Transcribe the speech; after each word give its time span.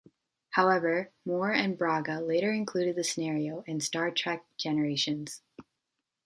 However, 0.49 1.11
Moore 1.25 1.51
and 1.53 1.77
Braga 1.77 2.21
later 2.21 2.51
included 2.51 2.95
the 2.95 3.03
scenario 3.03 3.61
in 3.67 3.79
"Star 3.81 4.09
Trek 4.09 4.43
Generations". 4.57 5.43